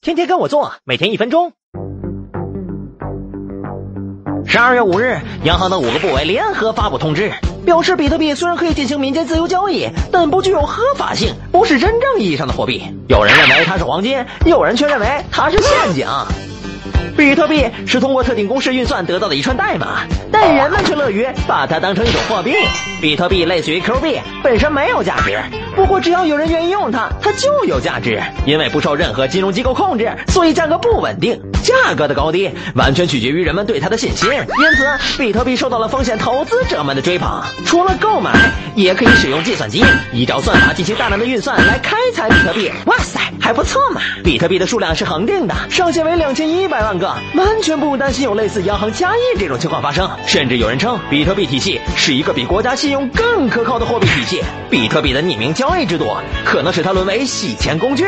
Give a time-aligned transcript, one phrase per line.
[0.00, 1.52] 天天跟我做，每天一分钟。
[4.46, 7.32] 十二月五日，央行的五个部委联合发布通知，
[7.66, 12.84] 表示比特币虽然可以进行民间自由交易，但不具有合法性，不是真正意义上的货币。
[13.08, 16.06] 有人认为它是黄金，有人却认为它是陷阱。
[17.16, 22.54] 比特币是通过特定公式运算得到的一串代码，但人们却乐于把它当成一种货币。
[23.00, 25.36] 比特币类似于 Q 币，本身没有价值。
[25.78, 28.20] 不过只要有人愿意用它，它就有价值。
[28.44, 31.40] 因为不受任何金融机构控制，所以价格不稳定。
[31.62, 34.30] 价格的高低完全取决于人们对它的信心。
[34.32, 37.42] 因此，比特币受到了风险投资者们的追捧。
[37.64, 38.32] 除了购买，
[38.74, 42.70] 也可以使用计算机依照算法进行大量的运算来开采比特币。
[42.86, 44.00] 哇塞，还不错嘛！
[44.24, 47.14] 比特币的数量是恒定的，上限为两千一百万个。
[47.34, 54.42] 完全不用担心有类似央行加印这种情况发生，甚至有人称比特币体系是一个比国家信用更可靠的货币体系。
[54.70, 58.04] 比特币的匿名交易制度可能使它沦为洗钱工具。